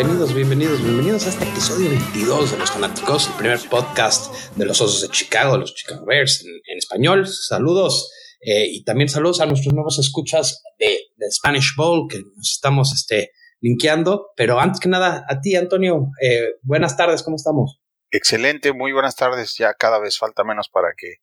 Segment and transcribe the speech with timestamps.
[0.00, 4.80] bienvenidos, bienvenidos, bienvenidos a este episodio 22 de Los Fanáticos, el primer podcast de los
[4.80, 7.26] Osos de Chicago, los Chicago Bears en, español.
[7.26, 8.10] Saludos
[8.40, 10.96] eh, y también saludos a nuestros nuevos escuchas de,
[11.30, 14.28] Spanish Bowl que nos estamos este, linkeando.
[14.36, 17.78] Pero antes que nada, a ti, Antonio, eh, buenas tardes, ¿cómo estamos?
[18.10, 19.54] Excelente, muy buenas tardes.
[19.58, 21.16] Ya cada vez falta menos para que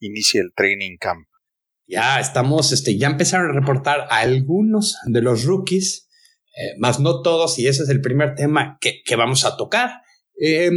[0.00, 1.26] inicie el training camp.
[1.86, 6.08] Ya estamos, este, ya empezaron a reportar a algunos de los rookies
[6.56, 10.02] eh, más no todos, y ese es el primer tema que, vamos a tocar.
[10.40, 10.70] Eh,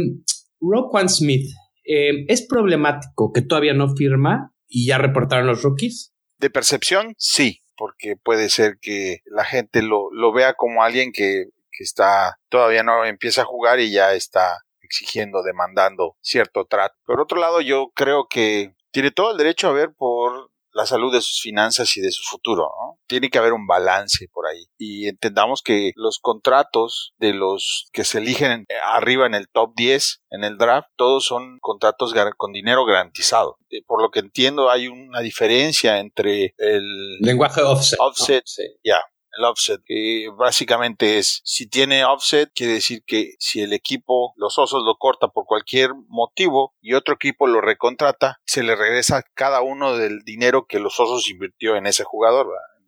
[0.60, 1.46] Roquan Smith,
[1.84, 6.14] em, ¿es problemático que todavía no firma y ya reportaron los rookies?
[6.38, 11.46] De percepción, sí, porque puede ser que la gente lo, lo vea como alguien que,
[11.70, 16.94] que está, todavía no empieza a jugar y ya está exigiendo, demandando cierto trato.
[17.04, 21.10] Por otro lado, yo creo que tiene todo el derecho a ver por la salud
[21.10, 22.70] de sus finanzas y de su futuro.
[23.08, 24.66] Tiene que haber un balance por ahí.
[24.76, 30.22] Y entendamos que los contratos de los que se eligen arriba en el top 10
[30.30, 33.56] en el draft, todos son contratos con dinero garantizado.
[33.70, 37.98] Eh, por lo que entiendo, hay una diferencia entre el lenguaje offset.
[37.98, 38.44] Offset,
[38.84, 39.00] ya
[39.36, 44.58] el offset, que básicamente es, si tiene offset, quiere decir que si el equipo, los
[44.58, 49.62] osos lo corta por cualquier motivo y otro equipo lo recontrata, se le regresa cada
[49.62, 52.46] uno del dinero que los osos invirtió en ese jugador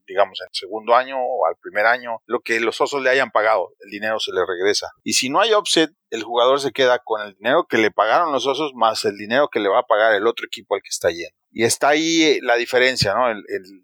[0.09, 3.31] digamos, en el segundo año o al primer año, lo que los osos le hayan
[3.31, 4.89] pagado, el dinero se le regresa.
[5.05, 8.33] Y si no hay offset, el jugador se queda con el dinero que le pagaron
[8.33, 10.89] los osos más el dinero que le va a pagar el otro equipo al que
[10.89, 11.37] está yendo.
[11.51, 13.31] Y está ahí eh, la diferencia, ¿no?
[13.31, 13.43] El,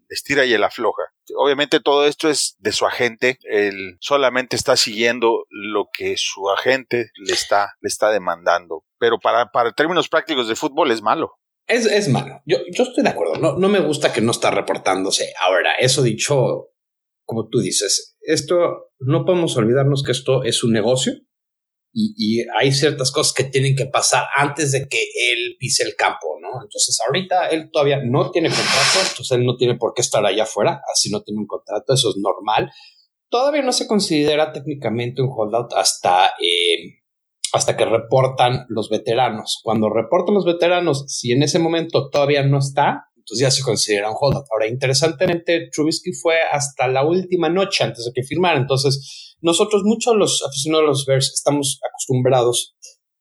[0.08, 1.02] estira y el afloja.
[1.36, 3.38] Obviamente todo esto es de su agente.
[3.42, 8.84] Él solamente está siguiendo lo que su agente le está, le está demandando.
[8.98, 11.38] Pero para, para términos prácticos de fútbol es malo.
[11.66, 12.42] Es, es malo.
[12.46, 13.36] Yo, yo estoy de acuerdo.
[13.36, 15.32] No, no me gusta que no está reportándose.
[15.40, 16.70] Ahora, eso dicho,
[17.24, 21.14] como tú dices, esto no podemos olvidarnos que esto es un negocio
[21.94, 24.98] y, hay ciertas cosas que tienen que pasar antes de que
[25.30, 26.48] él pise el campo, ¿no?
[26.62, 30.42] Entonces, ahorita él todavía no tiene contrato, entonces él no tiene por qué estar allá
[30.42, 32.70] afuera, así no tiene un contrato, eso es normal.
[33.30, 37.03] Todavía no se considera técnicamente un holdout hasta, eh,
[37.54, 39.60] hasta que reportan los veteranos.
[39.62, 44.10] Cuando reportan los veteranos, si en ese momento todavía no está, entonces ya se considera
[44.10, 44.46] un holdout.
[44.52, 50.16] Ahora, interesantemente, Trubisky fue hasta la última noche antes de que firmara, entonces nosotros, muchos
[50.16, 52.74] los aficionados de los Bears, estamos acostumbrados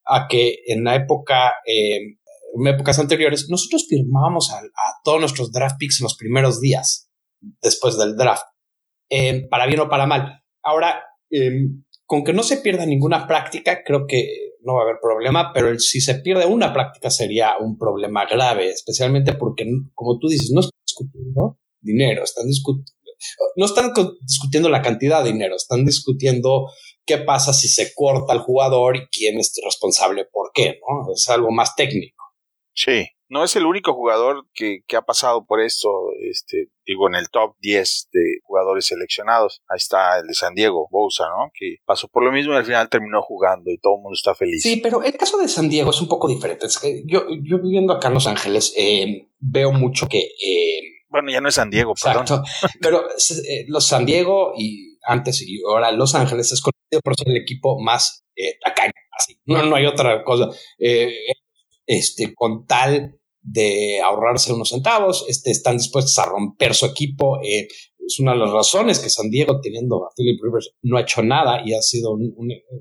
[0.06, 2.18] a que en la época, eh,
[2.56, 4.62] en épocas anteriores, nosotros firmábamos a,
[5.04, 7.08] todos nuestros draft picks en los primeros días
[7.62, 8.46] después del draft,
[9.12, 10.42] eh, para bien o para mal.
[10.64, 11.68] Ahora, eh,
[12.06, 15.78] con que no se pierda ninguna práctica, creo que no va a haber problema, pero
[15.80, 20.62] si se pierde una práctica sería un problema grave, especialmente porque, como tú dices, no
[20.62, 22.94] están discutiendo dinero, están discutiendo
[23.56, 23.92] no están
[24.22, 26.70] discutiendo la cantidad de dinero, están discutiendo
[27.06, 31.12] qué pasa si se corta al jugador y quién es responsable por qué, ¿no?
[31.14, 32.24] Es algo más técnico.
[32.74, 35.90] Sí, no es el único jugador que, ha pasado por esto,
[36.30, 39.64] este, digo, en el top 10 de jugadores seleccionados.
[39.68, 41.52] Ahí está el de San Diego, Bousa, ¿no?
[41.52, 44.36] Que pasó por lo mismo y al final terminó jugando y todo el mundo está
[44.36, 44.62] feliz.
[44.62, 46.68] Sí, pero el caso de San Diego es un poco diferente.
[46.68, 51.32] Es que yo, yo viviendo acá en Los Ángeles, eh, veo mucho que eh, bueno,
[51.32, 52.44] ya no es San Diego, perdón.
[52.82, 57.30] Pero eh, los San Diego y antes y ahora Los Ángeles es conocido por ser
[57.30, 58.24] el equipo más
[59.12, 59.40] así.
[59.46, 60.50] No, no hay otra cosa.
[61.86, 67.40] Este, con tal de ahorrarse unos centavos, este, están dispuestos a romper su equipo.
[67.44, 67.68] Eh,
[68.06, 71.22] es una de las razones que San Diego, teniendo a Philip Rivers, no ha hecho
[71.22, 72.34] nada y ha sido un,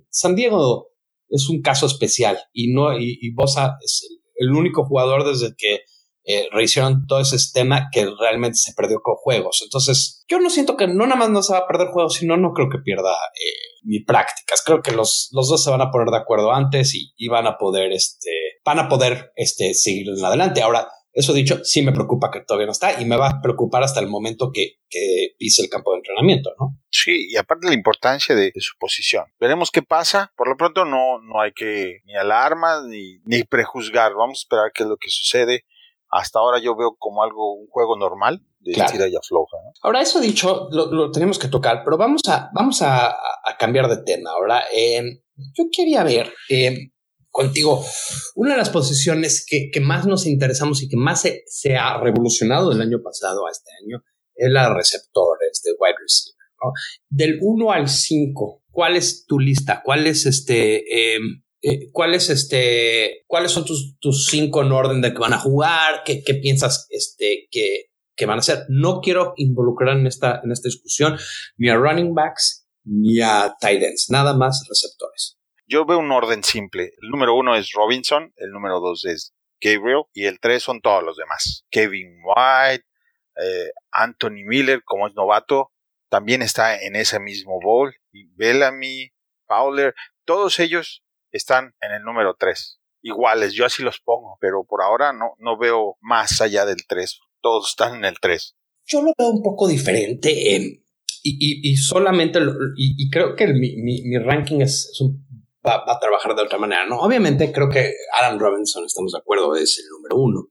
[0.08, 0.88] San Diego
[1.28, 4.06] es un caso especial y no y, y Bosa es
[4.36, 5.80] el único jugador desde que
[6.24, 9.60] eh, rehicieron todo ese sistema que realmente se perdió con juegos.
[9.64, 12.36] Entonces, yo no siento que no nada más no se va a perder juegos, sino
[12.36, 14.62] no creo que pierda eh, ni prácticas.
[14.64, 17.58] Creo que los, los dos se van a poner de acuerdo antes y, van a
[17.58, 18.30] poder, este,
[18.64, 20.62] van a poder, este, seguir en adelante.
[20.62, 23.82] Ahora, eso dicho, sí me preocupa que todavía no está y me va a preocupar
[23.82, 26.78] hasta el momento que, que pise el campo de entrenamiento, ¿no?
[26.90, 29.26] Sí, y aparte la importancia de, su posición.
[29.38, 30.32] Veremos qué pasa.
[30.36, 34.14] Por lo pronto no, no hay que ni alarma ni, ni prejuzgar.
[34.14, 35.64] Vamos a esperar qué es lo que sucede
[36.12, 39.56] hasta ahora yo veo como algo, un juego normal de tira y afloja.
[39.80, 43.16] Ahora, eso dicho, lo, tenemos que tocar, pero vamos a, vamos a,
[43.58, 44.30] cambiar de tema.
[44.30, 45.20] Ahora, em,
[45.54, 46.90] yo quería ver em,
[47.32, 47.84] contigo
[48.36, 52.82] una de las posiciones que, más nos interesamos y que más se, ha revolucionado del
[52.82, 56.36] año pasado a este año es la de receptores, de wide receiver.
[57.08, 59.82] Del 1 al 5, ¿cuál es tu lista?
[59.84, 61.14] ¿Cuál es este?
[61.16, 65.38] Em, eh, ¿cuáles, este, ¿cuáles son tus, tus cinco en orden de que van a
[65.38, 66.02] jugar?
[66.04, 67.86] ¿Qué, qué piensas este, que,
[68.16, 68.64] que van a hacer?
[68.68, 71.16] No quiero involucrar en esta, en esta discusión
[71.56, 75.38] ni a running backs ni a tight ends, nada más receptores.
[75.72, 76.92] Yo veo un orden simple.
[77.00, 81.02] El número uno es Robinson, el número dos es Gabriel y el tres son todos
[81.02, 81.64] los demás.
[81.70, 82.84] Kevin White,
[83.42, 85.72] eh, Anthony Miller, como es novato,
[86.10, 87.94] también está en ese mismo bowl.
[88.12, 89.14] Y Bellamy,
[89.46, 89.94] Fowler,
[90.26, 92.78] todos ellos están en el número 3.
[93.00, 97.18] Iguales, yo así los pongo, pero por ahora no, no veo más allá del 3.
[97.40, 98.54] Todos están en el 3.
[98.88, 100.82] Yo lo veo un poco diferente y,
[101.22, 102.40] y, solamente,
[102.76, 104.92] y, creo que mi, mi, ranking es,
[105.66, 106.86] va, a trabajar de otra manera.
[106.86, 110.48] No, obviamente creo que Alan Robinson, estamos de acuerdo, es el número uno.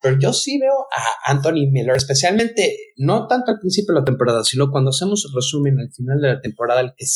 [0.00, 4.44] Pero yo sí veo a Anthony Miller, especialmente no tanto al principio de la temporada,
[4.44, 7.06] sino cuando hacemos el resumen al final de la temporada, el que,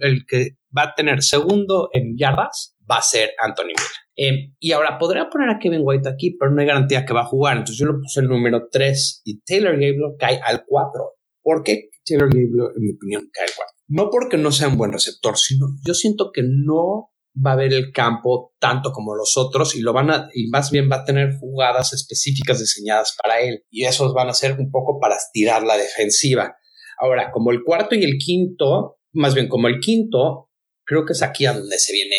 [0.00, 4.00] el que va a tener segundo en yardas va a ser Anthony Miller.
[4.16, 7.22] Em, y ahora podría poner a Kevin White aquí, pero no hay garantía que va
[7.22, 7.58] a jugar.
[7.58, 11.12] Entonces yo lo puse el número 3 y Taylor Gabriel cae al 4.
[11.42, 13.74] ¿Por qué Taylor en mi opinión, cae al 4?
[13.88, 17.72] No porque no sea un buen receptor, sino yo siento que no va a ver
[17.72, 21.04] el campo tanto como los otros y lo van a, y más bien va a
[21.04, 25.62] tener jugadas específicas diseñadas para él y esos van a ser un poco para estirar
[25.62, 26.56] la defensiva.
[26.98, 30.50] Ahora, como el cuarto y el quinto, más bien como el quinto,
[30.84, 32.16] creo que es aquí a donde se viene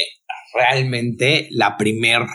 [0.54, 2.28] realmente la primera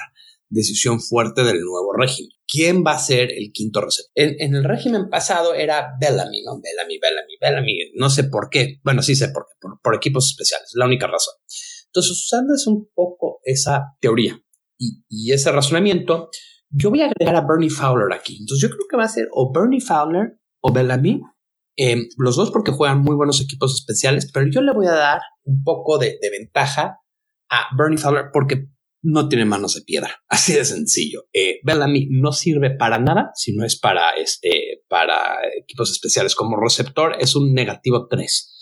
[0.49, 2.31] decisión fuerte del nuevo régimen.
[2.47, 4.13] ¿Quién va a ser el quinto receptor?
[4.15, 6.61] En, el régimen pasado era Bellamy, ¿no?
[6.61, 7.79] Bellamy, Bellamy, Bellamy.
[7.95, 8.79] No sé por qué.
[8.85, 9.69] Bueno, sí sé por qué.
[9.83, 10.71] por equipos especiales.
[10.75, 11.35] La única razón.
[11.97, 14.39] Entonces, usando un poco esa teoría
[14.79, 16.29] y, ese razonamiento,
[16.69, 18.37] yo voy a agregar a Bernie Fowler aquí.
[18.39, 21.23] Entonces, yo creo que va a ser o Bernie Fowler o Bellamy,
[21.77, 25.21] em, los dos porque juegan muy buenos equipos especiales, pero yo le voy a dar
[25.45, 27.01] un poco de, ventaja
[27.49, 28.69] a Bernie Fowler porque
[29.07, 30.23] no tiene manos de piedra.
[30.29, 31.25] Así de sencillo.
[31.33, 36.61] Eh, Bellamy no sirve para nada si no es para, este, para equipos especiales como
[36.61, 37.17] receptor.
[37.19, 38.53] Es un negativo 3.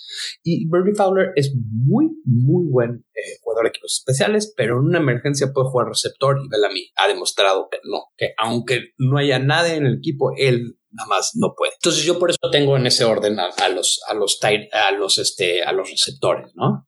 [0.43, 4.99] Y Bernie Fowler es muy, muy buen eh, jugador de equipos especiales, pero en una
[4.99, 9.75] emergencia puede jugar receptor y Bellamy ha demostrado que no, que aunque no haya nadie
[9.75, 11.73] en el equipo, él nada más no puede.
[11.73, 15.63] Entonces yo por eso tengo en ese orden a, los, a los, a los, este,
[15.63, 16.87] a los receptores, ¿no?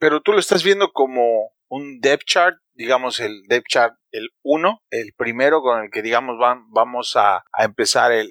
[0.00, 4.82] Pero tú lo estás viendo como un depth chart, digamos el depth chart el 1,
[4.90, 8.28] el primero con el que digamos van, vamos a, empezar el,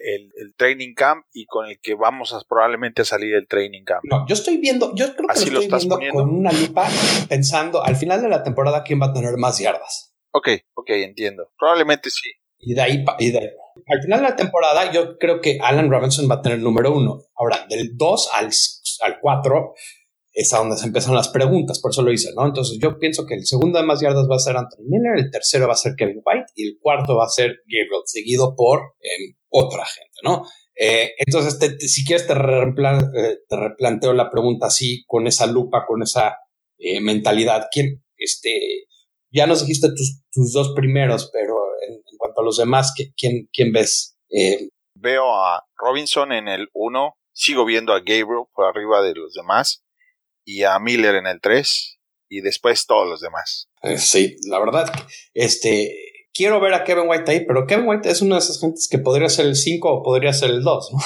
[0.55, 4.01] training camp y con el que vamos a probablemente a salir del training camp.
[4.09, 6.87] No, yo estoy viendo, yo creo que lo estoy viendo con una lupa
[7.27, 10.13] pensando al final de la temporada quién va a tener más yardas.
[10.31, 11.51] Ok, ok, entiendo.
[11.57, 12.31] Probablemente sí.
[12.59, 13.53] Y de ahí, y de,
[13.87, 16.93] al final de la temporada yo creo que Alan Robinson va a tener el número
[16.93, 17.23] uno.
[17.35, 18.49] Ahora, del 2 al,
[19.01, 19.73] al 4
[20.33, 22.45] es a donde se empiezan las preguntas, por eso lo hice, ¿no?
[22.45, 25.29] Entonces yo pienso que el segundo de más yardas va a ser Anthony Miller, el
[25.29, 28.95] tercero va a ser Kevin White y el cuarto va a ser Gabriel, seguido por
[28.99, 30.43] em, otra gente, ¿no?
[30.75, 36.01] Eh, entonces, si quieres, te, eh, te, replanteo la pregunta así, con esa lupa, con
[36.01, 36.37] esa
[36.79, 37.67] eh, mentalidad.
[37.71, 38.87] ¿Quién, este,
[39.31, 41.57] ya nos dijiste tus, tus dos primeros, pero
[41.87, 44.17] en, cuanto a los demás, ¿quién, quién ves?
[44.95, 49.83] Veo a Robinson en el uno, sigo viendo a Gabriel por arriba de los demás
[50.45, 51.99] y a Miller en el 3
[52.29, 53.69] y después todos los demás.
[53.83, 54.91] Eh, sí, la verdad,
[55.33, 55.95] este,
[56.33, 58.97] quiero ver a Kevin White ahí, pero Kevin White es una de esas gentes que
[58.97, 60.91] podría ser el 5 o podría ser el 2.
[60.93, 60.99] ¿no?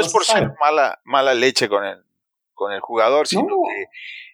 [0.00, 2.02] es por ser mala, mala leche con el,
[2.54, 3.86] con el jugador, sino que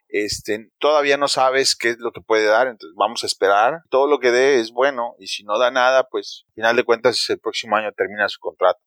[0.08, 3.82] este, todavía no sabes qué es lo que puede dar, entonces vamos a esperar.
[3.90, 6.84] Todo lo que dé es bueno y si no da nada, pues al final de
[6.84, 8.80] cuentas el próximo año termina su contrato.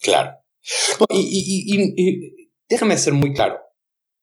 [0.00, 0.38] Claro.
[1.10, 3.58] y déjame ser muy claro.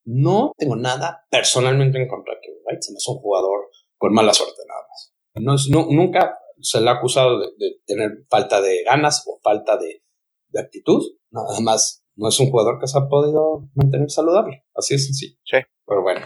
[0.04, 2.82] No tengo nada personalmente en contra de Kevin White.
[2.82, 5.70] Se me hace un jugador con mala suerte nada más.
[5.70, 7.48] No, nunca se le ha acusado de,
[7.86, 10.02] tener falta de ganas o falta de,
[10.60, 11.02] actitud.
[11.30, 14.66] Nada más no es un jugador que se ha podido mantener saludable.
[14.76, 15.38] Así es sencillo.
[15.46, 15.58] Sí.
[15.86, 16.26] Pero bueno,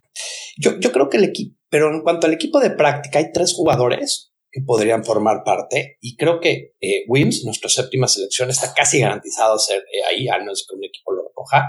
[0.58, 3.54] yo, yo creo que el equipo, pero en cuanto al equipo de práctica, hay tres
[3.54, 9.02] jugadores que podrían formar parte y creo que eh, Wims, nuestra séptima selección, está casi
[9.02, 11.66] garantizado ser eh, ahí, al menos que un equipo lo recoja.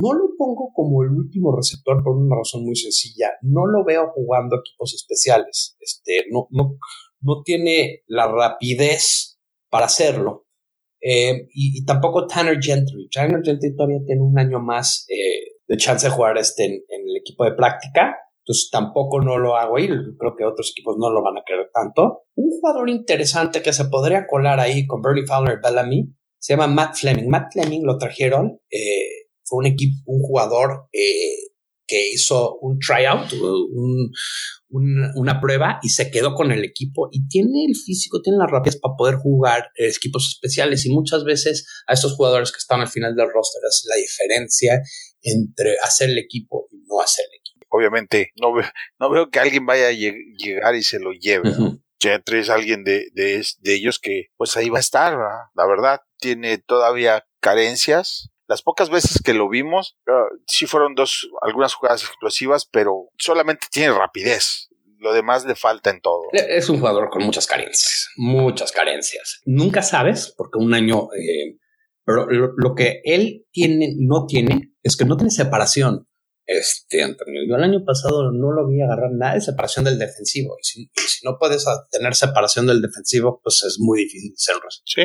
[0.00, 3.30] No lo pongo como el último receptor por una razón muy sencilla.
[3.42, 5.76] No lo veo jugando equipos especiales.
[5.80, 6.76] Este, no, no,
[7.20, 9.38] no tiene la rapidez
[9.70, 10.46] para hacerlo.
[11.00, 13.08] Eh, y, tampoco Tanner Gentry.
[13.10, 17.16] Tanner Gentry todavía tiene un año más eh, de chance de jugar este en, el
[17.16, 18.16] equipo de práctica.
[18.44, 19.88] Entonces tampoco no lo hago ahí.
[19.88, 22.22] Creo que otros equipos no lo van a querer tanto.
[22.34, 26.96] Un jugador interesante que se podría colar ahí con Bernie Fowler Bellamy se llama Matt
[26.96, 27.28] Fleming.
[27.28, 28.60] Matt Fleming lo trajeron.
[28.68, 29.21] Eh,
[29.52, 31.52] fue un equipo, un jugador eh,
[31.86, 34.10] que hizo un tryout, un,
[35.14, 38.80] una prueba y se quedó con el equipo y tiene el físico, tiene las rapidez
[38.80, 43.14] para poder jugar equipos especiales y muchas veces a estos jugadores que están al final
[43.14, 44.80] del roster es la diferencia
[45.20, 47.66] entre hacer el equipo y no hacer el equipo.
[47.68, 48.54] Obviamente, no,
[48.98, 51.52] no veo que alguien vaya a llegar y se lo lleve.
[52.00, 56.00] Ya es alguien de, de, de, ellos que pues ahí va a estar, la verdad.
[56.18, 58.31] Tiene todavía carencias.
[58.48, 63.66] Las pocas veces que lo vimos, uh, sí fueron dos, algunas jugadas explosivas, pero solamente
[63.70, 64.68] tiene rapidez.
[64.98, 66.22] Lo demás le falta en todo.
[66.32, 69.40] Es un jugador con muchas carencias, muchas carencias.
[69.44, 71.58] Nunca sabes, porque un año, eh,
[72.04, 76.06] pero lo, que él tiene, no tiene, es que no tiene separación.
[76.46, 80.56] Este, Antonio, yo el año pasado no lo vi agarrar nada de separación del defensivo.
[80.60, 80.90] Y si,
[81.24, 85.02] no puedes tener separación del defensivo, pues es muy difícil ser Sí.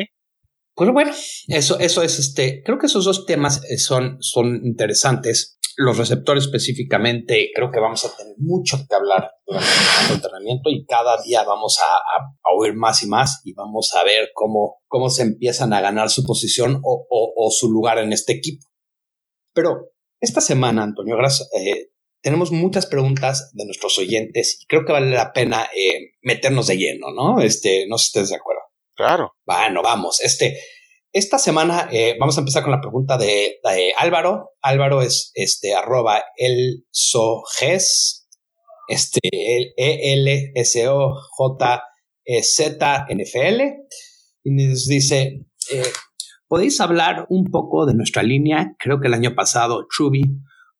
[0.78, 1.10] Pues bueno,
[1.48, 2.62] eso, eso es este.
[2.64, 8.04] Creo que esos dos temas eh, son, son interesantes los receptores específicamente, creo que vamos
[8.04, 9.68] a tener mucho que hablar durante
[10.08, 14.30] el entrenamiento y cada día vamos a, oír más y más y vamos a ver
[14.34, 18.66] cómo, cómo se empiezan a ganar su posición o, su lugar en este equipo.
[19.54, 21.90] Pero esta semana, Antonio, gracias, eh,
[22.22, 26.76] tenemos muchas preguntas de nuestros oyentes y creo que vale la pena eh, meternos de
[26.76, 27.40] lleno, ¿no?
[27.40, 28.62] Este, no sé si ustedes de acuerdo.
[28.98, 29.36] Claro.
[29.46, 30.20] Bueno, vamos.
[30.20, 30.58] Este,
[31.12, 33.60] esta semana eh, vamos a empezar con la pregunta de,
[33.96, 34.50] Álvaro.
[34.60, 38.28] Álvaro es este arroba el soges,
[38.88, 40.52] este el E L
[41.36, 41.82] J
[42.24, 43.24] e Z N
[44.42, 45.82] y nos dice eh,
[46.48, 48.74] podéis hablar un poco de nuestra línea.
[48.80, 50.22] Creo que el año pasado Truby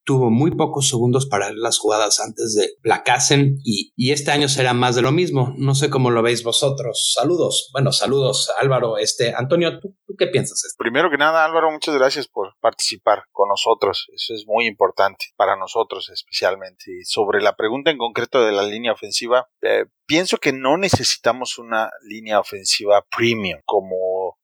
[0.09, 4.73] tuvo muy pocos segundos para las jugadas antes de placasen y, y este año será
[4.73, 5.53] más de lo mismo.
[5.59, 7.13] No sé cómo lo veis vosotros.
[7.15, 7.69] Saludos.
[7.75, 8.97] Bueno, saludos Álvaro.
[8.97, 10.63] Este, Antonio, ¿tú, qué piensas?
[10.79, 14.07] Primero que nada, Álvaro, muchas gracias por participar con nosotros.
[14.15, 16.85] Eso es muy importante para nosotros especialmente.
[16.87, 21.59] Y sobre la pregunta en concreto de la línea ofensiva, eh, pienso que no necesitamos
[21.59, 23.97] una línea ofensiva premium como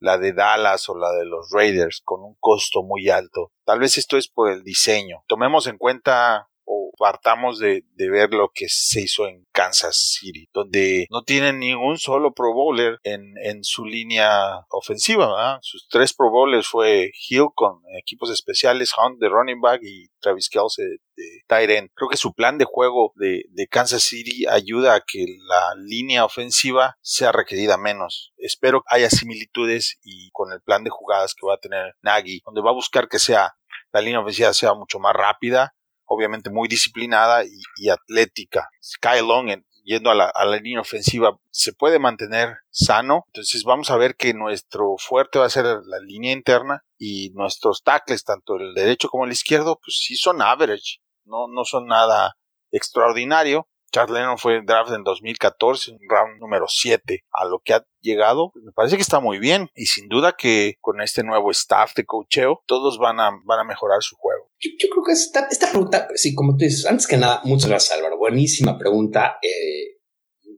[0.05, 3.53] la de Dallas o la de los Raiders con un costo muy alto.
[3.65, 5.25] Tal vez esto es por el diseño.
[5.27, 6.51] Tomemos en cuenta
[6.97, 12.33] partamos de, ver lo que se hizo en Kansas City, donde no tienen ningún solo
[12.33, 15.59] Pro Bowler en, en su línea ofensiva.
[15.63, 20.49] Sus tres Pro Bowlers fue Hill con equipos especiales, Hunt de running back y Travis
[20.49, 20.99] Kelce de,
[21.47, 21.91] tight end.
[21.95, 26.25] Creo que su plan de juego de, de Kansas City ayuda a que la línea
[26.25, 28.33] ofensiva sea requerida menos.
[28.37, 32.63] Espero haya similitudes y con el plan de jugadas que va a tener Nagy, donde
[32.63, 33.55] va a buscar que sea
[33.95, 35.75] la línea ofensiva sea mucho más rápida,
[36.07, 38.69] obviamente muy disciplinada y, atlética.
[38.83, 43.25] Sky Long, yendo a la, línea ofensiva, se puede mantener sano.
[43.29, 47.83] Entonces vamos a ver que nuestro fuerte va a ser la línea interna y nuestros
[47.83, 52.37] tackles, tanto el derecho como el izquierdo, pues sí son average, no, no son nada
[52.71, 53.69] extraordinario.
[53.95, 57.21] Charles Lennon fue draft en 2014, un round número 7.
[57.31, 59.69] A lo que ha llegado, me parece que está muy bien.
[59.77, 63.65] Y sin duda que con este nuevo staff de cocheo, todos van a, van a
[63.65, 64.51] mejorar su juego.
[64.59, 67.97] Yo, creo que esta, esta, pregunta, sí, como tú dices, antes que nada, muchas gracias
[67.97, 68.19] Álvaro.
[68.19, 70.01] Buenísima pregunta, eh,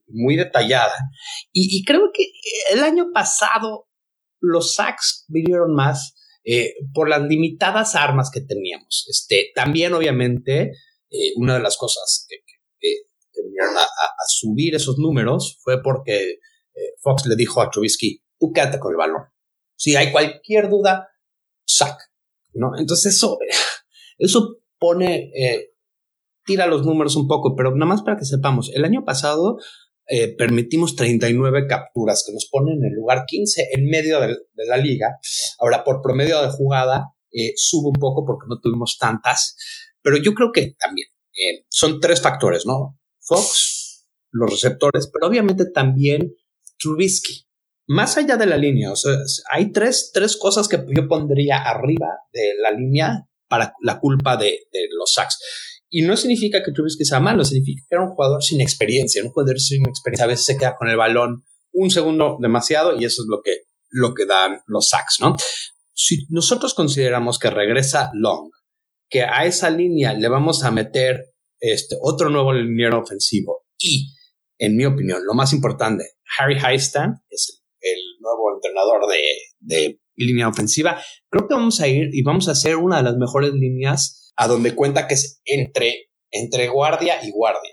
[0.07, 0.95] muy detallada.
[1.53, 2.25] Y, creo que
[2.73, 3.87] el año pasado
[4.41, 9.07] los sacks vinieron más eh, por las limitadas armas que teníamos.
[9.11, 10.71] Este, también, obviamente,
[11.11, 12.37] eh, una de las cosas que,
[13.77, 16.39] a, subir esos números fue porque
[16.75, 19.23] eh, Fox le dijo a Trubisky, tú quédate con el balón.
[19.77, 21.09] Si hay cualquier duda,
[21.67, 21.99] sac.
[22.55, 22.77] ¿no?
[22.79, 23.39] Entonces eso,
[24.19, 25.71] eso pone, eh,
[26.45, 29.59] tira los números un poco, pero nada más para que sepamos, el año pasado
[30.09, 34.37] eh, permitimos 39 capturas que nos ponen en el lugar 15 en medio de,
[34.67, 35.19] la liga.
[35.59, 37.13] Ahora, por promedio de jugada,
[37.57, 39.57] sube un poco porque no tuvimos tantas,
[40.01, 41.09] pero yo creo que también
[41.69, 42.99] son tres factores, ¿no?
[43.27, 46.35] Fox, los receptores, pero obviamente también
[46.79, 47.47] Trubisky.
[47.89, 49.15] Más allá de la línea, o sea,
[49.51, 54.59] hay tres, tres cosas que yo pondría arriba de la línea para la culpa de,
[54.99, 55.39] los sacks.
[55.89, 59.23] Y no significa que Trubisky sea malo, significa que era un jugador sin experiencia.
[59.23, 63.05] Un jugador sin experiencia a veces se queda con el balón un segundo demasiado y
[63.05, 65.37] eso es lo que, lo que dan los sacks, ¿no?
[65.93, 68.51] Si nosotros consideramos que regresa Long,
[69.09, 73.67] que a esa línea le vamos a meter este, otro nuevo liniero ofensivo.
[73.79, 74.15] Y,
[74.59, 76.05] en mi opinión, lo más importante,
[76.39, 79.03] Harry Highstand es el, nuevo entrenador
[79.61, 81.01] de, línea ofensiva.
[81.31, 84.49] Creo que vamos a ir y vamos a hacer una de las mejores líneas a
[84.49, 87.73] donde cuenta que es entre, entre guardia y guardia.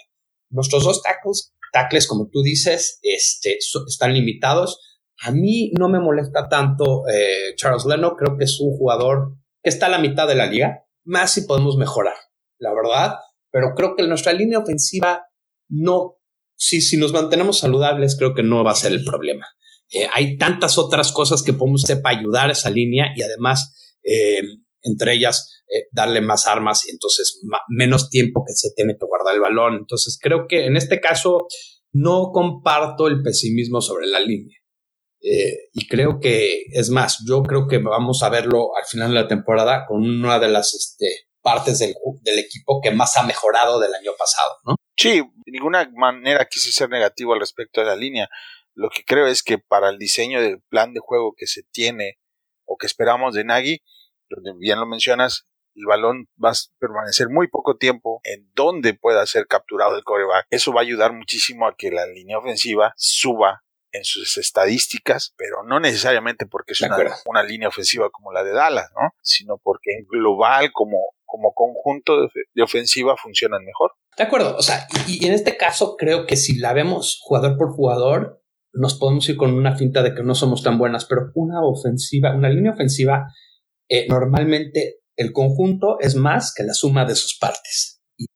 [0.50, 4.80] Nuestros dos tackles, tackles como tú dices, este, están limitados.
[5.22, 9.70] A mí no me molesta tanto eh, Charles Leno, creo que es un jugador que
[9.70, 12.16] está a la mitad de la liga, más si podemos mejorar.
[12.60, 13.16] La verdad,
[13.54, 15.28] pero creo que nuestra línea ofensiva
[15.70, 16.18] no,
[16.56, 19.46] si, si nos mantenemos saludables, creo que no va a ser el problema.
[19.92, 24.00] Eh, hay tantas otras cosas que podemos hacer para ayudar a esa línea y además
[24.04, 24.42] eh,
[24.82, 29.36] entre ellas eh, darle más armas y entonces menos tiempo que se tiene que guardar
[29.36, 29.76] el balón.
[29.76, 31.48] Entonces creo que en este caso
[31.92, 34.58] no comparto el pesimismo sobre la línea.
[35.22, 39.22] Eh, y creo que, es más, yo creo que vamos a verlo al final de
[39.22, 43.80] la temporada con una de las este, partes del, del equipo que más ha mejorado
[43.80, 44.76] del año pasado, ¿no?
[44.96, 48.30] Sí, de ninguna manera quise ser negativo al respecto de la línea.
[48.74, 52.18] Lo que creo es que para el diseño del plan de juego que se tiene
[52.66, 53.84] o que esperamos de Nagy,
[54.30, 55.46] donde bien lo mencionas,
[55.76, 60.48] el balón va a permanecer muy poco tiempo en donde pueda ser capturado el coreback.
[60.50, 65.64] Eso va a ayudar muchísimo a que la línea ofensiva suba en sus estadísticas, pero
[65.64, 69.14] no necesariamente porque es una, una, línea ofensiva como la de Dallas, ¿no?
[69.22, 70.98] Sino porque en global, como,
[71.34, 73.94] como conjunto de, ofensiva, funcionan mejor.
[74.16, 77.74] De acuerdo, o sea, y, en este caso creo que si la vemos jugador por
[77.74, 81.64] jugador, nos podemos ir con una finta de que no somos tan buenas, pero una
[81.64, 83.34] ofensiva, una línea ofensiva,
[83.90, 88.04] eh, normalmente el conjunto es más que la suma de sus partes.
[88.16, 88.28] Y,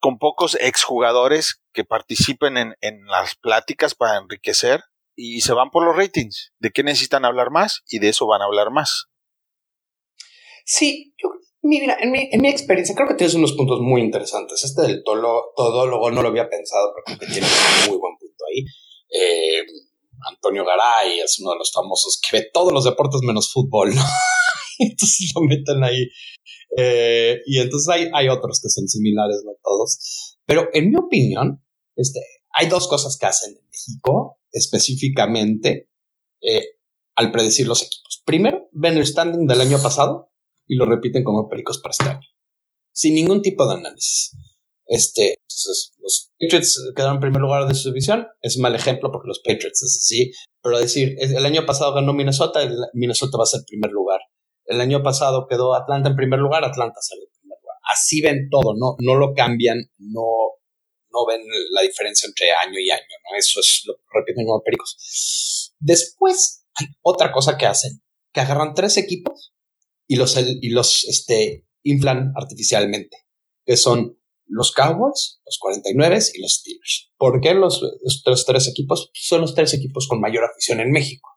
[0.00, 4.84] Con pocos exjugadores que participen en, en las pláticas para enriquecer
[5.16, 6.52] y se van por los ratings.
[6.60, 7.82] ¿De qué necesitan hablar más?
[7.88, 9.06] Y de eso van a hablar más.
[10.64, 11.30] Sí, yo,
[11.66, 14.64] mira, en mi, en mi experiencia creo que tienes unos puntos muy interesantes.
[14.64, 18.16] Este del tolo, todólogo no lo había pensado, pero creo que tiene un muy buen
[18.18, 18.64] punto ahí.
[19.10, 19.64] Eh,
[20.28, 24.02] Antonio Garay es uno de los famosos que ve todos los deportes menos fútbol, ¿no?
[24.78, 26.08] entonces lo meten ahí.
[26.76, 30.38] Eh, y entonces hay, hay otros que son similares, no todos.
[30.46, 31.64] Pero en mi opinión,
[31.96, 32.20] este,
[32.52, 35.90] hay dos cosas que hacen en México específicamente
[36.40, 36.64] eh,
[37.14, 38.22] al predecir los equipos.
[38.24, 40.32] Primero, ven el standing del año pasado
[40.66, 42.28] y lo repiten como pericos para este año,
[42.92, 44.36] sin ningún tipo de análisis.
[44.86, 45.38] Este,
[45.98, 48.28] los Patriots quedaron en primer lugar de su división.
[48.40, 50.32] Es mal ejemplo porque los Patriots es así.
[50.62, 52.60] Pero decir, el año pasado ganó Minnesota,
[52.94, 54.20] Minnesota va a ser primer lugar.
[54.64, 57.76] El año pasado quedó Atlanta en primer lugar, Atlanta salió en primer lugar.
[57.92, 60.24] Así ven todo, no, no lo cambian, no,
[61.10, 63.38] no ven la diferencia entre año y año, ¿no?
[63.38, 65.72] Eso es lo que repiten como pericos.
[65.78, 68.02] Después hay otra cosa que hacen,
[68.32, 69.55] que agarran tres equipos
[70.06, 73.16] y los, y los este, inflan artificialmente,
[73.64, 77.12] que son los Cowboys, los 49 y los Steelers.
[77.16, 77.80] ¿Por qué los,
[78.46, 79.10] tres equipos?
[79.14, 81.30] Son los tres equipos con mayor afición en México.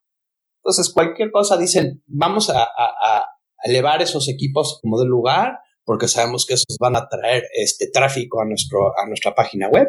[0.63, 3.25] Entonces, cualquier cosa dicen, vamos a, a
[3.63, 8.39] elevar esos equipos como de lugar porque sabemos que esos van a traer este tráfico
[8.39, 9.87] a, nuestro, a nuestra página web.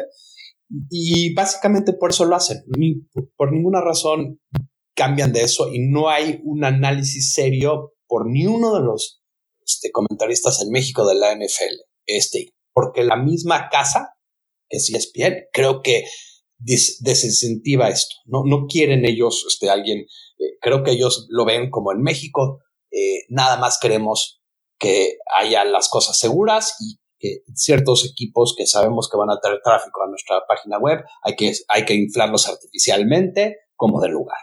[0.89, 2.63] Y básicamente por eso lo hacen.
[2.75, 2.95] Ni,
[3.37, 4.39] por ninguna razón
[4.95, 9.21] cambian de eso y no hay un análisis serio por ni uno de los
[9.65, 11.79] este, comentaristas en México de la NFL.
[12.05, 14.15] Este, porque la misma casa,
[14.67, 16.03] que es ESPN, creo que
[16.57, 18.13] desincentiva esto.
[18.25, 22.59] No, no quieren ellos, este, alguien, eh, creo que ellos lo ven como en México,
[22.91, 24.41] eh, nada más queremos
[24.77, 29.61] que haya las cosas seguras y que ciertos equipos que sabemos que van a traer
[29.63, 34.39] tráfico a nuestra página web, hay que, hay que inflarlos artificialmente como de lugar.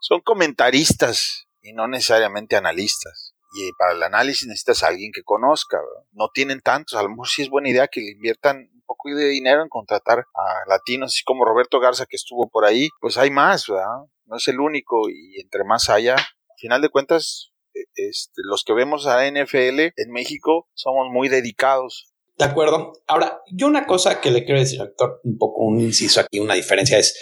[0.00, 3.34] Son comentaristas y no necesariamente analistas.
[3.54, 5.78] Y para el análisis necesitas a alguien que conozca.
[6.12, 6.98] No tienen tantos.
[6.98, 10.18] A lo mejor sí es buena idea que inviertan un poco de dinero en contratar
[10.18, 12.88] a latinos, así como Roberto Garza que estuvo por ahí.
[13.00, 14.04] Pues hay más, ¿verdad?
[14.26, 17.52] No es el único y entre más haya, al final de cuentas,
[17.94, 22.12] este, los que vemos a NFL en México somos muy dedicados.
[22.38, 22.92] De acuerdo.
[23.06, 26.54] Ahora, yo una cosa que le quiero decir, actor, un poco un inciso aquí, una
[26.54, 27.18] diferencia es,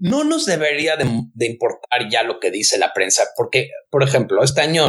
[0.00, 4.62] no nos debería de, importar ya lo que dice la prensa, porque, por ejemplo, este
[4.62, 4.88] año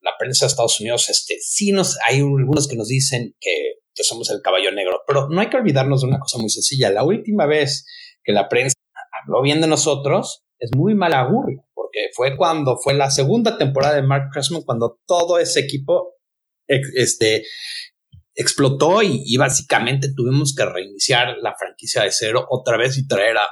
[0.00, 4.30] la prensa de Estados Unidos, este, sí nos, hay algunos que nos dicen que, somos
[4.30, 6.90] el caballo negro, pero no hay que olvidarnos de una cosa muy sencilla.
[6.90, 7.86] La última vez
[8.24, 8.74] que la prensa
[9.22, 13.94] habló bien de nosotros es muy mal auguro porque fue cuando fue la segunda temporada
[13.94, 16.16] de Mark Cressman, cuando todo ese equipo
[16.66, 17.44] este,
[18.34, 23.46] explotó y, básicamente tuvimos que reiniciar la franquicia de cero otra vez y traer a,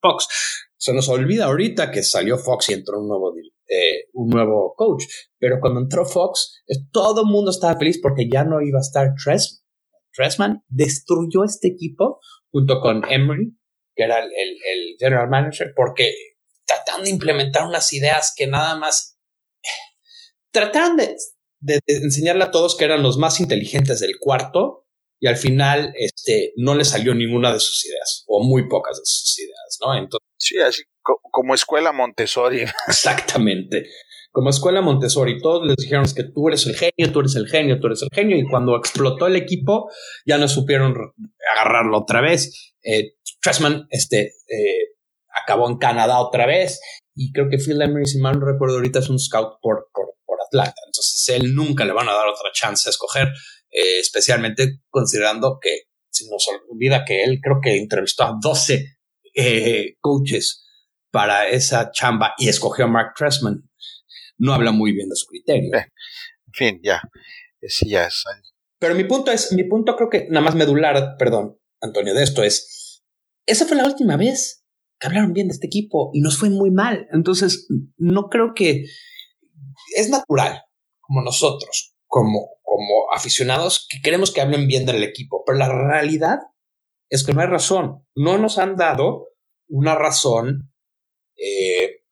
[0.00, 0.28] Fox.
[0.76, 3.34] Se nos olvida ahorita que salió Fox y entró un nuevo,
[3.68, 5.04] eh, un nuevo coach,
[5.38, 9.14] pero cuando entró Fox, todo el mundo estaba feliz porque ya no iba a estar
[9.22, 9.62] Tresman.
[10.12, 13.56] Tresman destruyó este equipo junto con Emery,
[13.94, 16.14] que era el, el general manager, porque
[16.64, 19.18] trataron de implementar unas ideas que nada más
[20.50, 21.16] trataron de
[21.60, 24.86] de, enseñarle a todos que eran los más inteligentes del cuarto
[25.18, 29.04] y al final este, no le salió ninguna de sus ideas o muy pocas de
[29.04, 29.94] sus ideas, ¿no?
[29.94, 30.82] Entonces, sí, así
[31.30, 32.64] como escuela Montessori.
[32.88, 33.86] Exactamente.
[34.32, 37.80] Como escuela Montessori, todos les dijeron que tú eres el genio, tú eres el genio,
[37.80, 39.90] tú eres el genio, y cuando explotó el equipo
[40.26, 40.94] ya no supieron
[41.54, 42.74] agarrarlo otra vez.
[42.82, 44.94] Eh, Tressman este, eh,
[45.42, 46.80] acabó en Canadá otra vez,
[47.16, 50.06] y creo que Phil Emery, si mal no recuerdo ahorita, es un scout por, por
[50.46, 50.80] Atlanta.
[50.86, 53.28] Entonces, él nunca le van a dar otra chance a escoger,
[53.70, 58.98] eh, especialmente considerando que se nos olvida que él creo que entrevistó a 12
[59.34, 60.64] eh, coaches
[61.10, 63.68] para esa chamba y escogió a Mark Tressman.
[64.38, 65.74] No habla muy bien de su criterio.
[65.74, 65.86] Eh,
[66.46, 67.02] en fin, ya.
[67.62, 68.24] Sí, ya es.
[68.78, 72.42] Pero mi punto es, mi punto creo que nada más medular, perdón, Antonio, de esto
[72.42, 73.02] es,
[73.46, 74.65] esa fue la última vez
[74.98, 77.06] que hablaron bien de este equipo y nos fue muy mal.
[77.12, 78.84] Entonces, no creo que
[79.94, 80.62] es natural,
[81.00, 86.38] como nosotros, como, como aficionados, que queremos que hablen bien del equipo, pero la realidad
[87.08, 88.06] es que no hay razón.
[88.14, 89.28] No nos han dado
[89.68, 90.72] una razón
[91.36, 92.02] eh,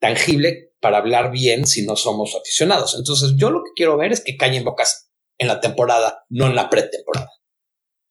[0.00, 2.96] tangible para hablar bien si no somos aficionados.
[2.98, 6.54] Entonces, yo lo que quiero ver es que callen bocas en la temporada, no en
[6.54, 7.30] la pretemporada.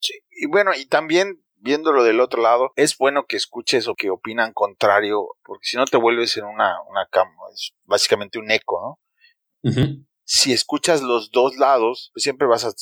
[0.00, 4.10] Sí, y bueno, y también viéndolo del otro lado, es bueno que escuches o que
[4.10, 8.80] opinan contrario, porque si no te vuelves en una, una cama, es básicamente un eco,
[8.82, 8.98] ¿no?
[10.24, 12.72] Si escuchas los dos lados, pues siempre vas a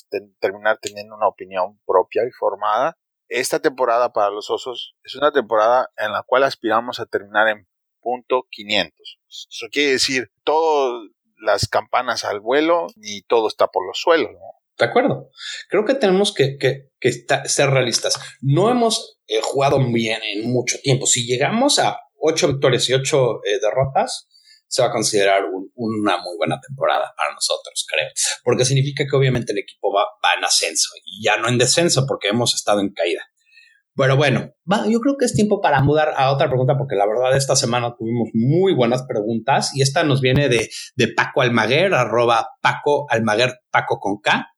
[0.41, 2.97] terminar teniendo una opinión propia y formada.
[3.29, 7.69] Esta temporada para los Osos es una temporada en la cual aspiramos a terminar en
[8.01, 9.19] punto 500.
[9.29, 14.60] Eso quiere decir, todas las campanas al vuelo y todo está por los suelos, ¿no?
[14.81, 15.31] De acuerdo.
[15.69, 16.57] Creo que tenemos que,
[17.45, 18.19] ser realistas.
[18.41, 21.07] No hemos eh, jugado bien en mucho tiempo.
[21.07, 24.27] Si llegamos a ocho victorias y ocho eh, derrotas,
[24.67, 25.43] se va a considerar
[25.75, 28.09] una muy buena temporada para nosotros, creo.
[28.43, 30.05] Porque significa que obviamente el equipo va,
[30.39, 33.23] en ascenso y ya no en descenso porque hemos estado en caída.
[33.97, 34.55] Pero bueno,
[34.89, 37.95] yo creo que es tiempo para mudar a otra pregunta porque la verdad esta semana
[37.99, 43.59] tuvimos muy buenas preguntas y esta nos viene de, de Paco Almaguer, arroba Paco Almaguer,
[43.71, 44.50] Paco con K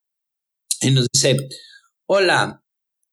[0.83, 1.37] y nos dice,
[2.07, 2.61] hola,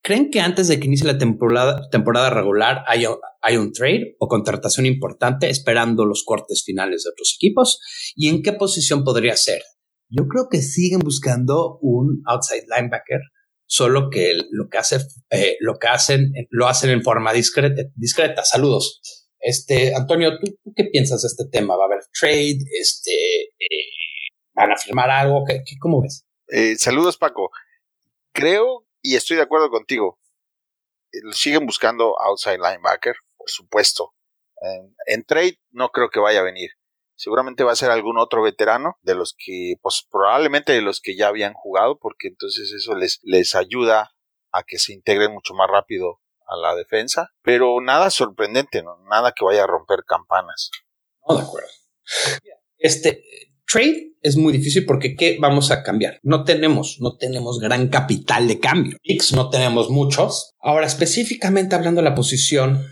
[0.03, 3.05] ¿creen que antes de que inicie la temporada, temporada regular hay,
[3.43, 7.81] hay un trade o contratación importante esperando los cortes finales de otros equipos?
[8.15, 9.63] ¿Y en qué posición podría ser?
[10.09, 13.21] Yo creo que siguen buscando un outside linebacker,
[13.67, 14.99] solo que lo que hace,
[15.31, 17.83] eh, lo que hacen, lo hacen en forma discreta.
[17.95, 18.45] discreta.
[18.45, 19.01] Saludos.
[19.39, 21.77] Este, Antonio, ¿tú, qué piensas de este tema?
[21.77, 22.59] ¿Va a haber trade?
[22.79, 23.87] Este, eh,
[24.55, 25.45] ¿Van a firmar algo?
[25.47, 26.25] ¿Qué, cómo ves?
[26.51, 27.51] Eh, saludos, Paco.
[28.33, 30.19] Creo y estoy de acuerdo contigo.
[31.13, 34.15] Eh, siguen buscando outside linebacker, por supuesto.
[35.07, 36.71] En, trade no creo que vaya a venir.
[37.15, 41.17] Seguramente va a ser algún otro veterano de los que, pues probablemente de los que
[41.17, 44.11] ya habían jugado, porque entonces eso les, les ayuda
[44.53, 47.31] a que se integren mucho más rápido a la defensa.
[47.43, 48.99] Pero nada sorprendente, ¿no?
[49.09, 50.71] nada que vaya a romper campanas.
[51.27, 51.69] No, de acuerdo.
[52.79, 53.23] Este,
[53.71, 56.19] Trade es muy difícil porque ¿qué vamos a cambiar?
[56.23, 58.97] No tenemos, no tenemos gran capital de cambio.
[59.03, 60.53] X no tenemos muchos.
[60.61, 62.85] Ahora, específicamente hablando de la posición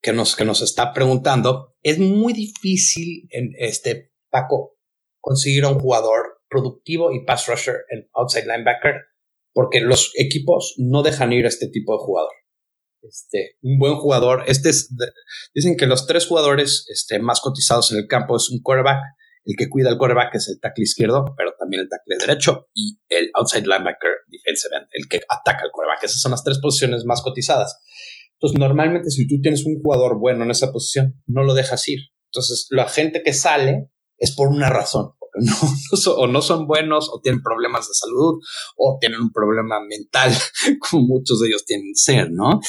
[0.00, 4.76] que nos, que nos está preguntando, es muy difícil en este Paco
[5.20, 8.96] conseguir a un jugador productivo y pass rusher en outside linebacker
[9.52, 12.32] porque los equipos no dejan ir a este tipo de jugador.
[13.02, 14.44] Este, un buen jugador.
[14.46, 14.94] Este es,
[15.54, 19.00] dicen que los tres jugadores este, más cotizados en el campo es un quarterback,
[19.44, 22.98] el que cuida el quarterback es el tackle izquierdo, pero también el tackle derecho y
[23.08, 26.04] el outside linebacker defensive el que ataca el quarterback.
[26.04, 27.80] Esas son las tres posiciones más cotizadas.
[28.34, 32.00] Entonces, normalmente si tú tienes un jugador bueno en esa posición, no lo dejas ir.
[32.32, 35.12] Entonces, la gente que sale es por una razón.
[35.34, 35.54] No,
[36.16, 38.40] o no son buenos, o tienen problemas de salud,
[38.76, 40.32] o tienen un problema mental,
[40.90, 42.60] como muchos de ellos tienen ser, ¿no?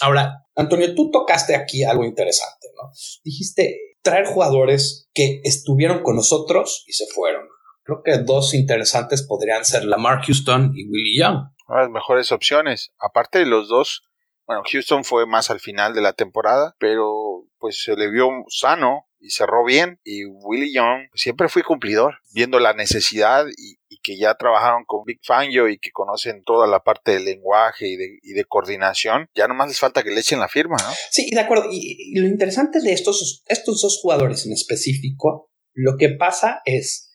[0.00, 2.90] Ahora, Antonio, tú tocaste aquí algo interesante, ¿no?
[3.22, 7.46] Dijiste, traer jugadores que estuvieron con nosotros y se fueron.
[7.82, 11.50] Creo que dos interesantes podrían ser Lamar Houston y Willie Young.
[11.68, 12.92] Las mejores opciones.
[12.98, 14.02] Aparte de los dos,
[14.46, 19.06] bueno, Houston fue más al final de la temporada, pero pues se le vio sano
[19.20, 19.98] y cerró bien.
[20.04, 25.20] Y Willie Young siempre fue cumplidor, viendo la necesidad y, que ya trabajaron con Big
[25.22, 29.78] Fangio y que conocen toda la parte del lenguaje y de, coordinación, ya nomás les
[29.78, 30.88] falta que le echen la firma, ¿no?
[31.10, 31.66] Sí, de acuerdo.
[31.70, 37.12] Y, lo interesante de estos, estos dos jugadores en específico, lo que pasa es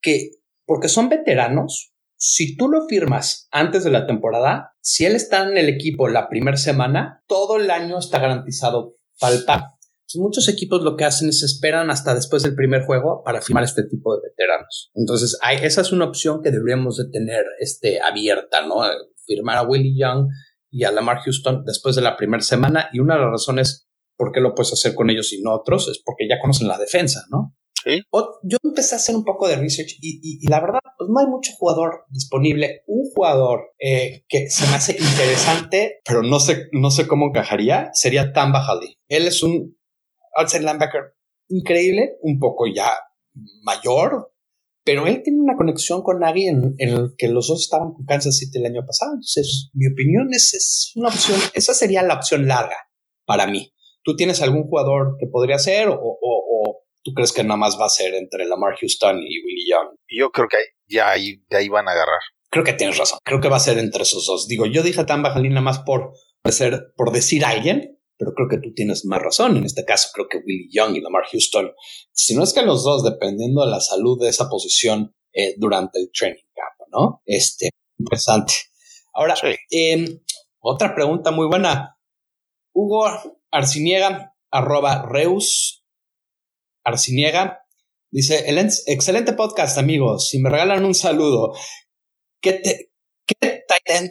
[0.00, 0.30] que,
[0.64, 5.56] porque son veteranos, si tú lo firmas antes de la temporada, si él está en
[5.56, 9.77] el equipo la primera semana, todo el año está garantizado falta.
[10.14, 13.82] Muchos equipos lo que hacen es esperan hasta después del primer juego para firmar este
[13.82, 14.90] tipo de veteranos.
[14.94, 18.76] Entonces, hay, esa es una opción que deberíamos de tener este, abierta, ¿no?
[19.26, 20.28] Firmar a Willie Young
[20.70, 22.88] y a Lamar Houston después de la primera semana.
[22.92, 25.88] Y una de las razones por qué lo puedes hacer con ellos y no otros
[25.88, 27.54] es porque ya conocen la defensa, ¿no?
[27.84, 28.02] ¿Sí?
[28.42, 31.52] yo empecé a hacer un poco de research y, la verdad, pues no hay mucho
[31.56, 32.82] jugador disponible.
[32.88, 37.90] Un jugador eh, que se me hace interesante, pero no sé, no sé cómo encajaría,
[37.92, 38.98] sería Tamba Hali.
[39.08, 39.77] Él es un
[40.36, 41.14] outside linebacker
[41.48, 42.92] increíble, un poco ya
[43.62, 44.32] mayor,
[44.84, 48.38] pero él tiene una conexión con Nagy en, el que los dos estaban con Kansas
[48.38, 49.12] City el año pasado.
[49.12, 52.76] Entonces, mi opinión es, es una opción, esa sería la opción larga
[53.26, 53.72] para mí.
[54.02, 57.84] ¿Tú tienes algún jugador que podría ser o, o, tú crees que nada más va
[57.86, 59.94] a ser entre Lamar Houston y Willie Young?
[60.08, 60.56] Yo creo que
[60.88, 62.20] ya ahí, de ahí van a agarrar.
[62.50, 63.18] Creo que tienes razón.
[63.24, 64.48] Creo que va a ser entre esos dos.
[64.48, 66.12] Digo, yo dije tan bajalín nada más por,
[66.50, 69.56] ser, por decir a alguien, pero creo que tú tienes más razón.
[69.56, 71.72] En este caso, creo que Willie Young y Lamar Houston,
[72.12, 76.00] si no es que los dos, dependiendo de la salud de esa posición eh, durante
[76.00, 77.22] el training camp, ¿no?
[77.24, 78.54] Este, interesante.
[79.14, 79.34] Ahora,
[79.70, 80.20] em,
[80.58, 81.96] otra pregunta muy buena.
[82.72, 83.06] Hugo
[83.50, 85.84] Arciniega, arroba Reus
[86.84, 87.66] Arciniega,
[88.10, 88.44] dice,
[88.86, 90.28] excelente podcast, amigos.
[90.28, 91.54] Si me regalan un saludo,
[92.40, 92.88] ¿qué, te,
[93.28, 93.64] ¿Qué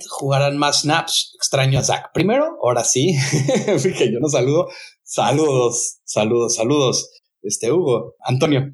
[0.09, 1.33] jugarán más snaps?
[1.35, 2.11] Extraño a Zach.
[2.13, 3.15] Primero, ahora sí,
[3.97, 4.67] que yo no saludo.
[5.03, 7.09] Saludos, saludos, saludos.
[7.41, 8.73] Este Hugo, Antonio,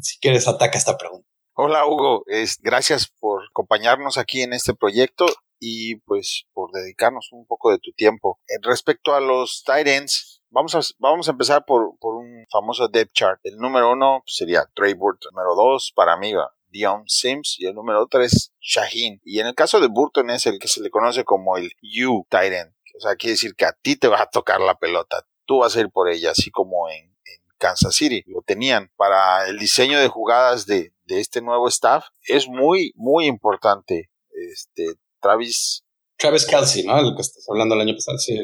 [0.00, 1.28] si quieres ataca esta pregunta.
[1.56, 5.26] Hola Hugo, es, gracias por acompañarnos aquí en este proyecto
[5.60, 8.40] y pues por dedicarnos un poco de tu tiempo.
[8.48, 12.88] En respecto a los tight ends, vamos a, vamos a empezar por, por un famoso
[12.88, 13.40] depth chart.
[13.44, 16.32] El número uno sería Trey Burton, número dos para mí
[16.74, 19.20] Dion Sims y el número 3 Shaheen.
[19.24, 21.70] Y en el caso de Burton es el que se le conoce como el
[22.04, 22.74] U Titan.
[22.96, 25.24] O sea, quiere decir que a ti te va a tocar la pelota.
[25.46, 27.14] Tú vas a ir por ella, así como en,
[27.56, 28.90] Kansas City lo tenían.
[28.96, 34.10] Para el diseño de jugadas de, este nuevo staff es muy, muy importante.
[34.30, 35.84] Este, Travis.
[36.18, 37.00] Travis Kelsey, ¿no?
[37.00, 38.36] Lo que estás hablando el año pasado, sí.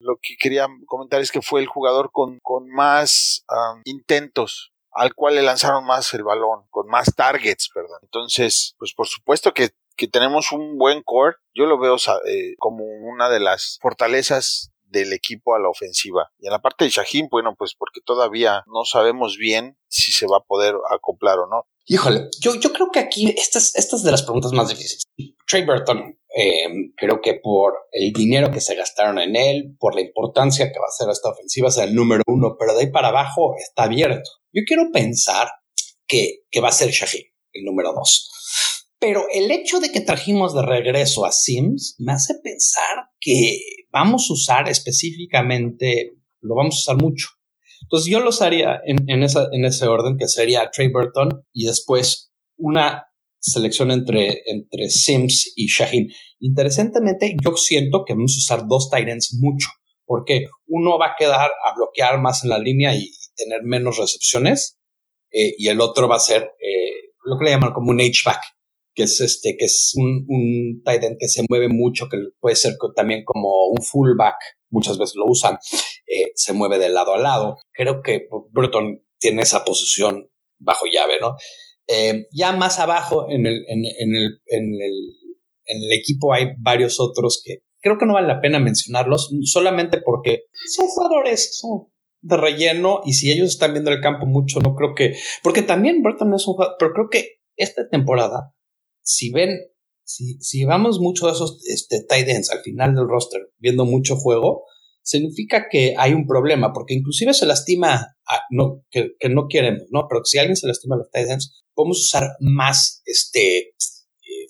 [0.00, 5.14] Lo que quería comentar es que fue el jugador con, con más um, intentos al
[5.14, 8.00] cual le lanzaron más el balón, con más targets, perdón.
[8.02, 11.36] Entonces, pues por supuesto que, que tenemos un buen core.
[11.54, 16.30] Yo lo veo eh, como una de las fortalezas del equipo a la ofensiva.
[16.40, 20.26] Y en la parte de Shaheen, bueno, pues porque todavía no sabemos bien si se
[20.26, 21.66] va a poder acoplar o no.
[21.86, 25.04] Híjole, yo, yo creo que aquí estas, estas de las preguntas más difíciles.
[25.46, 30.02] Trey Burton, em, creo que por el dinero que se gastaron en él, por la
[30.02, 33.08] importancia que va a ser esta ofensiva, sea el número uno, pero de ahí para
[33.08, 34.30] abajo está abierto.
[34.52, 35.48] Yo quiero pensar
[36.06, 38.30] que, que va a ser Shaheen, el número dos.
[39.00, 44.28] Pero el hecho de que trajimos de regreso a Sims me hace pensar que vamos
[44.30, 47.28] a usar específicamente, lo vamos a usar mucho.
[47.82, 51.66] Entonces yo los haría en, en, esa, en ese orden, que sería Trey Burton y
[51.66, 53.07] después una
[53.40, 56.08] selección entre, entre Sims y Shaheen.
[56.40, 59.68] Interesantemente, yo siento que vamos a usar dos Tyrants mucho,
[60.04, 64.80] porque uno va a quedar a bloquear más en la línea y, tener menos recepciones,
[65.30, 68.40] eh, y el otro va a ser eh, lo que le llaman como un H-back,
[68.92, 72.56] que es este, que es un, un tight end que se mueve mucho, que puede
[72.56, 74.34] ser también como un fullback,
[74.70, 75.56] muchas veces lo usan,
[76.06, 77.58] eh, se mueve de lado a lado.
[77.72, 81.36] Creo que Burton tiene esa posición bajo llave, ¿no?
[81.88, 85.16] Eh, ya más abajo en el, en, el, en, el,
[85.64, 90.00] en el equipo hay varios otros que creo que no vale la pena mencionarlos, solamente
[90.04, 91.86] porque son jugadores, son
[92.20, 96.02] de relleno y si ellos están viendo el campo mucho, no creo que, porque también
[96.02, 98.52] Burton es un jugador, pero creo que esta temporada
[99.08, 99.58] si ven,
[100.04, 104.16] si, si vamos mucho de esos este, tight ends al final del roster viendo mucho
[104.16, 104.64] juego,
[105.02, 108.14] significa que hay un problema, porque inclusive se lastima,
[108.50, 110.06] no, que, no queremos, ¿no?
[110.06, 113.72] Pero si alguien se lastima a los tight ends, podemos usar más este, eh,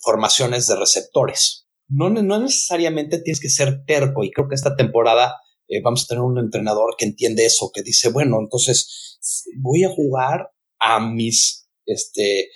[0.01, 1.67] formaciones de receptores.
[1.87, 5.35] No, no necesariamente tienes que ser terco y creo que esta temporada
[5.67, 9.19] eh, vamos a tener un entrenador que entiende eso, que dice, bueno, entonces
[9.61, 12.49] voy a jugar a mis, este,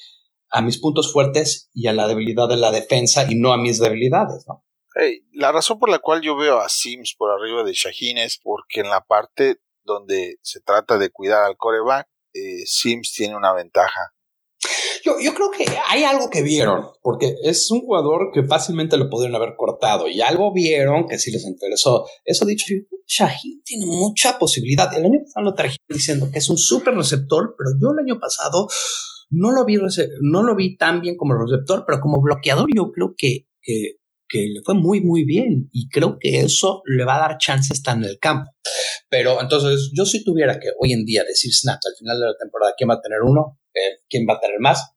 [0.49, 3.79] a mis puntos fuertes y a la debilidad de la defensa y no a mis
[3.79, 4.43] debilidades,
[5.33, 8.81] la razón por la cual yo veo a Sims por arriba de Shaheen es porque
[8.81, 14.12] en la parte donde se trata de cuidar al coreback, eh, Sims tiene una ventaja.
[15.03, 19.09] Yo, yo creo que hay algo que vieron, porque es un jugador que fácilmente lo
[19.09, 22.05] podrían haber cortado y algo vieron que sí les interesó.
[22.23, 22.65] Eso dicho,
[23.05, 24.95] Shaheen tiene mucha posibilidad.
[24.95, 28.17] El año pasado lo traje diciendo que es un súper receptor, pero yo el año
[28.17, 28.67] pasado
[29.29, 29.77] no lo vi,
[30.21, 33.97] no lo vi tan bien como receptor, pero como bloqueador yo creo que, que,
[34.29, 37.73] que le fue muy, muy bien y creo que eso le va a dar chance
[37.73, 38.51] estar en el campo.
[39.13, 42.35] Pero entonces yo si tuviera que hoy en día decir snaps al final de la
[42.35, 43.59] temporada, ¿quién va a tener uno?
[43.71, 44.95] Eh, ¿Quién va a tener más?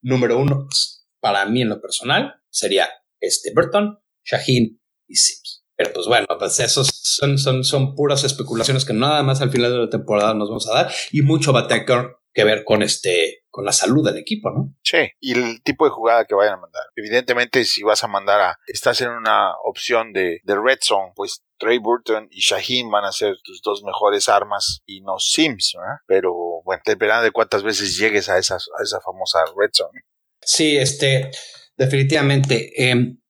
[0.00, 2.88] Número uno, pues, para mí en lo personal, sería
[3.20, 5.66] este Burton, Shaheen y Sims.
[5.76, 9.70] Pero pues bueno, pues esos son, son, son puras especulaciones que nada más al final
[9.70, 11.84] de la temporada nos vamos a dar y mucho va a tener
[12.32, 14.74] que ver con este, con la salud del equipo, ¿no?
[14.82, 16.84] Sí, y el tipo de jugada que vayan a mandar.
[16.96, 21.42] Evidentemente, si vas a mandar a, estás en una opción de, de red zone, pues
[21.58, 25.96] Trey Burton y Shaheen van a ser tus dos mejores armas y no Sims, ¿verdad?
[26.06, 30.00] Pero bueno, dependerá de cuántas veces llegues a esa, a esa famosa red zone.
[30.40, 31.30] Sí, este,
[31.76, 32.72] definitivamente.
[32.76, 33.20] Em,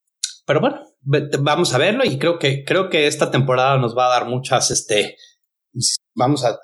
[0.46, 0.84] pero bueno,
[1.40, 4.70] vamos a verlo y creo que, creo que esta temporada nos va a dar muchas,
[4.70, 5.16] este,
[6.14, 6.58] vamos a,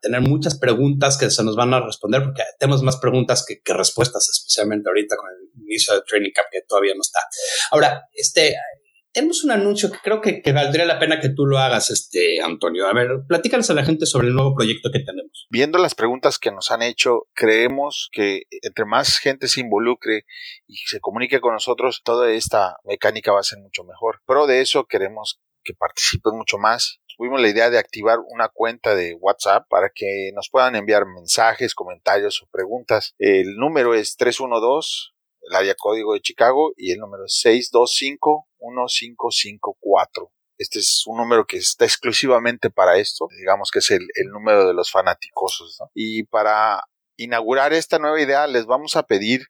[0.00, 3.74] tener muchas preguntas que se nos van a responder porque tenemos más preguntas que, que
[3.74, 7.20] respuestas, especialmente ahorita con el inicio del training camp que todavía no está.
[7.70, 8.54] Ahora, este,
[9.12, 12.86] tenemos un anuncio que creo que, valdría la pena que tú lo hagas, este Antonio.
[12.86, 15.46] A ver, platícanos a la gente sobre el nuevo proyecto que tenemos.
[15.50, 20.24] Viendo las preguntas que nos han hecho, creemos que entre más gente se involucre
[20.66, 24.20] y se comunique con nosotros, toda esta mecánica va a ser mucho mejor.
[24.26, 27.00] Pero de eso queremos que participen mucho más.
[27.16, 31.74] Tuvimos la idea de activar una cuenta de WhatsApp para que nos puedan enviar mensajes,
[31.74, 33.14] comentarios o preguntas.
[33.18, 35.17] El número es 312
[35.48, 40.30] el área código de Chicago y el número es 625-1554.
[40.58, 44.74] Este es un número que está exclusivamente para esto, digamos que es el, número de
[44.74, 45.78] los fanáticosos.
[45.94, 46.82] Y para
[47.16, 49.46] inaugurar esta nueva idea les vamos a pedir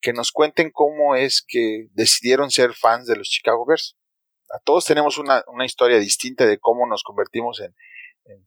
[0.00, 3.96] que nos cuenten cómo es que decidieron ser fans de los Chicago Bears.
[4.50, 7.74] A todos tenemos una, historia distinta de cómo nos convertimos en,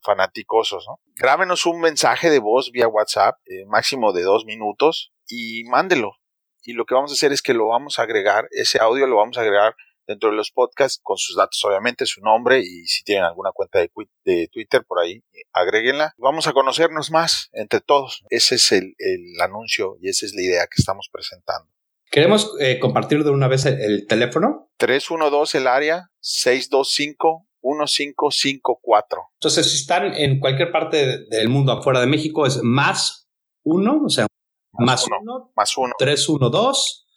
[0.02, 0.84] fanáticosos.
[0.88, 1.00] ¿no?
[1.14, 6.16] Grábenos un mensaje de voz vía WhatsApp, eh, máximo de dos minutos, y mándelo
[6.68, 9.16] y lo que vamos a hacer es que lo vamos a agregar, ese audio lo
[9.16, 9.74] vamos a agregar
[10.06, 13.78] dentro de los podcasts con sus datos, obviamente, su nombre y si tienen alguna cuenta
[13.78, 16.12] de, Twitter por ahí, agréguenla.
[16.18, 18.22] Vamos a conocernos más entre todos.
[18.28, 18.94] Ese es el,
[19.40, 21.70] anuncio y esa es la idea que estamos presentando.
[22.10, 24.70] ¿Queremos eh, compartir de una vez el, teléfono?
[24.76, 29.22] 312 el área 625 1554.
[29.36, 33.26] Entonces, si están en cualquier parte del mundo afuera de México, es más
[33.64, 34.26] uno, o sea,
[34.78, 35.92] más, uno, más uno.
[35.98, 37.08] 312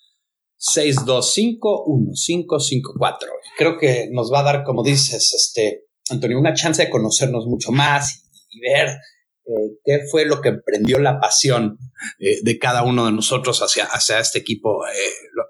[0.62, 3.30] 625 1554.
[3.58, 7.72] Creo que nos va a dar, como dices, este, Antonio, una chance de conocernos mucho
[7.72, 11.80] más y, ver eh, qué fue lo que emprendió la pasión
[12.20, 14.92] eh, de cada uno de nosotros hacia, hacia este equipo, eh,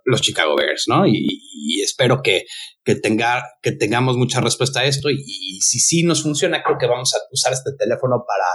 [0.05, 1.05] los Chicago Bears, ¿no?
[1.05, 1.47] Y,
[1.83, 2.45] espero que,
[2.83, 6.77] que, tenga, que tengamos mucha respuesta a esto y, y si sí nos funciona, creo
[6.77, 8.45] que vamos a usar este teléfono para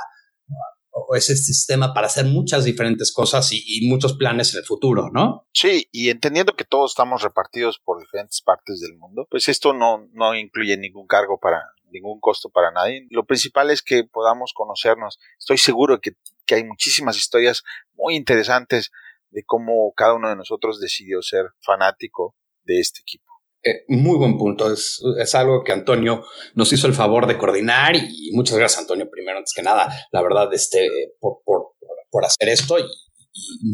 [0.97, 5.47] o ese sistema para hacer muchas diferentes cosas y, muchos planes en el futuro, ¿no?
[5.53, 10.09] Sí, y entendiendo que todos estamos repartidos por diferentes partes del mundo, pues esto no,
[10.13, 13.07] no incluye ningún cargo para ningún costo para nadie.
[13.11, 15.19] Lo principal es que podamos conocernos.
[15.39, 16.13] Estoy seguro que,
[16.47, 17.63] que hay muchísimas historias
[17.95, 18.91] muy interesantes
[19.31, 23.33] de cómo cada uno de nosotros decidió ser fanático de este equipo.
[23.67, 24.73] Eh, muy buen punto.
[24.73, 26.25] Es, es, algo que Antonio
[26.55, 30.23] nos hizo el favor de coordinar y muchas gracias, Antonio, primero, antes que nada, la
[30.23, 31.73] verdad, este, por, por,
[32.11, 32.85] por hacer esto y,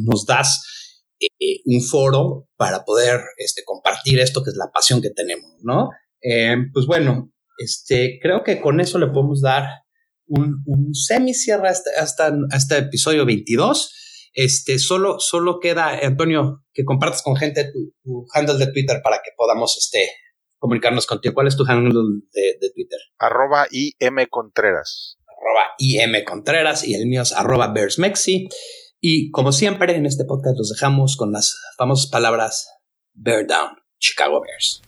[0.07, 5.11] nos das eh, un foro para poder este, compartir esto que es la pasión que
[5.11, 5.91] tenemos, ¿no?
[6.23, 9.69] Eh, pues bueno, este, creo que con eso le podemos dar
[10.27, 13.95] un, un semi cierre hasta, hasta, este episodio 22.
[14.33, 19.31] Este, solo, solo queda, Antonio, que compartas con gente tu, handle de Twitter para que
[19.37, 20.11] podamos, este,
[20.59, 21.35] comunicarnos contigo.
[21.35, 22.99] ¿Cuál es tu handle de, Twitter?
[23.19, 25.19] Arroba IM Contreras.
[25.27, 28.49] Arroba IM Contreras y el mío es arroba BearsMexi.
[29.01, 32.69] Y como siempre en este podcast los dejamos con las famosas palabras
[33.15, 34.81] Bear Down, Chicago Bears.